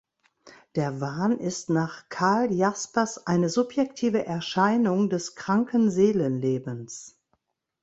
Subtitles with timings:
[0.75, 7.19] Der Wahn ist nach Karl Jaspers eine „subjektive Erscheinung des kranken Seelenlebens“.